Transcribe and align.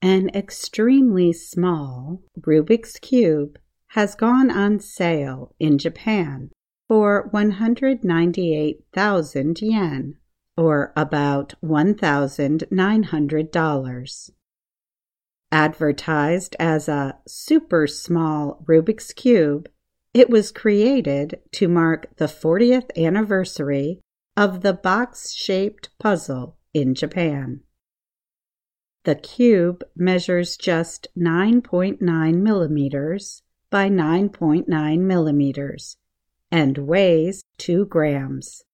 An 0.00 0.30
extremely 0.30 1.32
small 1.32 2.22
Rubik's 2.40 3.00
Cube 3.00 3.58
has 3.88 4.14
gone 4.14 4.48
on 4.50 4.78
sale 4.78 5.56
in 5.58 5.76
Japan 5.76 6.52
for 6.86 7.26
198,000 7.32 9.60
yen, 9.60 10.14
or 10.56 10.92
about 10.96 11.54
$1,900. 11.64 14.30
Advertised 15.50 16.54
as 16.60 16.88
a 16.88 17.18
super 17.26 17.86
small 17.86 18.62
Rubik's 18.66 19.12
Cube, 19.12 19.68
it 20.14 20.30
was 20.30 20.52
created 20.52 21.40
to 21.52 21.66
mark 21.66 22.14
the 22.16 22.26
40th 22.26 22.96
anniversary 22.96 24.00
of 24.36 24.60
the 24.60 24.74
box 24.74 25.32
shaped 25.32 25.88
puzzle 25.98 26.56
in 26.72 26.94
Japan. 26.94 27.62
The 29.08 29.14
cube 29.14 29.84
measures 29.96 30.58
just 30.58 31.08
9.9 31.16 31.98
millimeters 32.42 33.42
by 33.70 33.88
9.9 33.88 34.98
millimeters 34.98 35.96
and 36.52 36.76
weighs 36.76 37.42
2 37.56 37.86
grams. 37.86 38.64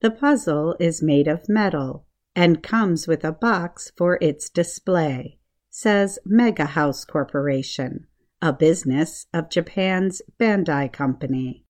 The 0.00 0.12
puzzle 0.12 0.76
is 0.80 1.02
made 1.02 1.28
of 1.28 1.46
metal 1.46 2.06
and 2.34 2.62
comes 2.62 3.06
with 3.06 3.22
a 3.22 3.32
box 3.32 3.92
for 3.98 4.16
its 4.22 4.48
display, 4.48 5.38
says 5.68 6.18
Mega 6.24 6.64
House 6.64 7.04
Corporation, 7.04 8.06
a 8.40 8.50
business 8.50 9.26
of 9.34 9.50
Japan's 9.50 10.22
Bandai 10.40 10.90
Company. 10.90 11.66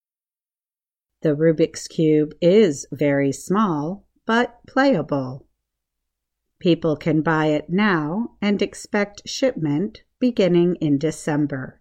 The 1.22 1.34
Rubik's 1.34 1.88
Cube 1.88 2.34
is 2.40 2.86
very 2.92 3.32
small, 3.32 4.06
but 4.26 4.60
playable. 4.68 5.48
People 6.62 6.94
can 6.94 7.22
buy 7.22 7.46
it 7.46 7.70
now 7.70 8.36
and 8.40 8.62
expect 8.62 9.28
shipment 9.28 10.04
beginning 10.20 10.76
in 10.76 10.96
December. 10.96 11.80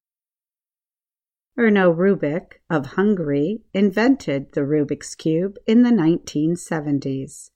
Erno 1.55 1.95
Rubik 1.95 2.53
of 2.67 2.97
Hungary 2.97 3.61
invented 3.75 4.53
the 4.53 4.61
Rubik's 4.61 5.13
Cube 5.13 5.57
in 5.67 5.83
the 5.83 5.91
1970s. 5.91 7.51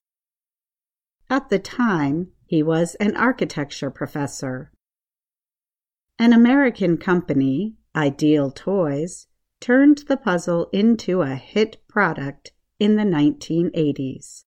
At 1.28 1.50
the 1.50 1.58
time, 1.58 2.28
he 2.46 2.62
was 2.62 2.94
an 3.00 3.18
architecture 3.18 3.90
professor. 3.90 4.72
An 6.20 6.32
American 6.32 6.96
company, 6.96 7.74
Ideal 7.96 8.52
Toys, 8.52 9.26
turned 9.60 10.04
the 10.08 10.18
puzzle 10.18 10.70
into 10.72 11.24
a 11.24 11.34
hit 11.34 11.78
product 11.88 12.52
in 12.78 12.98
the 12.98 13.04
1980s. 13.04 14.45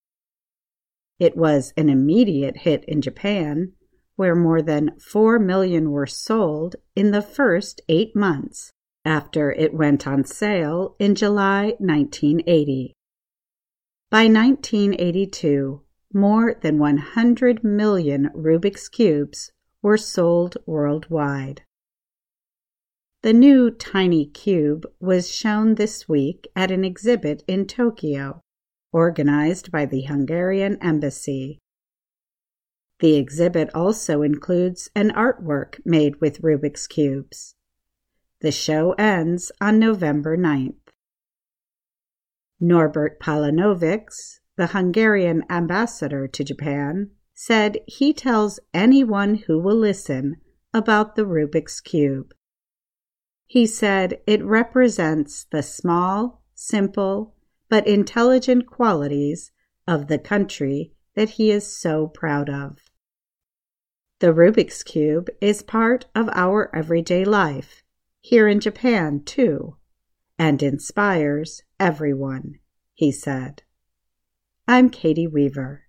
It 1.19 1.36
was 1.36 1.72
an 1.77 1.88
immediate 1.88 2.58
hit 2.58 2.84
in 2.84 3.00
Japan, 3.00 3.72
where 4.16 4.34
more 4.34 4.62
than 4.62 4.98
4 5.00 5.38
million 5.38 5.91
were 5.91 6.06
sold 6.06 6.77
in 6.94 7.10
the 7.10 7.22
first 7.22 7.80
eight 7.88 8.14
months 8.14 8.72
after 9.05 9.50
it 9.52 9.72
went 9.75 10.06
on 10.06 10.25
sale 10.25 10.94
in 10.98 11.14
July 11.14 11.75
1980. 11.78 12.94
By 14.10 14.25
1982, 14.25 15.83
more 16.12 16.55
than 16.62 16.78
100 16.78 17.64
million 17.64 18.30
Rubik's 18.34 18.88
Cubes 18.88 19.53
were 19.82 19.97
sold 19.97 20.56
worldwide. 20.66 21.62
The 23.22 23.32
new 23.32 23.70
tiny 23.70 24.27
cube 24.27 24.86
was 25.00 25.34
shown 25.34 25.75
this 25.75 26.08
week 26.08 26.47
at 26.55 26.70
an 26.70 26.84
exhibit 26.84 27.42
in 27.47 27.66
Tokyo, 27.66 28.41
organized 28.92 29.70
by 29.70 29.86
the 29.86 30.03
Hungarian 30.03 30.78
Embassy. 30.81 31.58
The 33.00 33.17
exhibit 33.17 33.70
also 33.75 34.22
includes 34.22 34.91
an 34.94 35.11
artwork 35.11 35.81
made 35.84 36.20
with 36.20 36.42
Rubik's 36.42 36.86
Cubes. 36.86 37.55
The 38.41 38.53
show 38.53 38.92
ends 38.92 39.53
on 39.61 39.78
November 39.78 40.36
9th. 40.36 40.75
Norbert 42.60 43.21
Palanovics, 43.21 44.41
the 44.56 44.69
Hungarian 44.69 45.44
ambassador 45.48 46.27
to 46.27 46.43
Japan, 46.43 47.10
said 47.34 47.78
he 47.87 48.12
tells 48.12 48.59
anyone 48.75 49.37
who 49.47 49.60
will 49.60 49.77
listen 49.77 50.41
about 50.75 51.15
the 51.15 51.25
Rubik's 51.25 51.81
Cube. 51.81 52.34
He 53.47 53.65
said 53.65 54.21
it 54.27 54.44
represents 54.44 55.44
the 55.44 55.62
small, 55.62 56.43
simple, 56.54 57.37
but 57.68 57.86
intelligent 57.86 58.66
qualities 58.66 59.50
of 59.86 60.06
the 60.06 60.18
country 60.18 60.92
that 61.14 61.30
he 61.30 61.50
is 61.50 61.66
so 61.66 62.06
proud 62.06 62.48
of. 62.48 62.78
The 64.20 64.32
Rubik's 64.32 64.82
Cube 64.82 65.28
is 65.40 65.62
part 65.62 66.06
of 66.14 66.28
our 66.32 66.74
everyday 66.74 67.24
life, 67.24 67.82
here 68.20 68.48
in 68.48 68.60
Japan, 68.60 69.22
too, 69.24 69.76
and 70.38 70.62
inspires 70.62 71.62
everyone, 71.78 72.58
he 72.94 73.12
said. 73.12 73.62
I'm 74.66 74.90
Katie 74.90 75.26
Weaver. 75.26 75.88